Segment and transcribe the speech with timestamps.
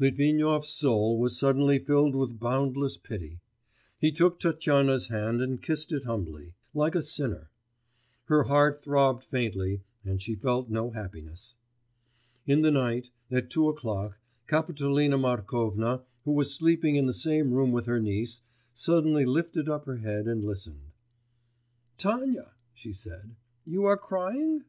[0.00, 3.38] Litvinov's soul was suddenly filled with boundless pity.
[4.00, 7.50] He took Tatyana's hand and kissed it humbly, like a sinner;
[8.24, 11.54] her heart throbbed faintly and she felt no happiness.
[12.48, 14.18] In the night, at two o'clock,
[14.48, 18.40] Kapitolina Markovna, who was sleeping in the same room with her niece,
[18.74, 20.90] suddenly lifted up her head and listened.
[21.96, 24.64] 'Tanya,' she said, 'you are crying?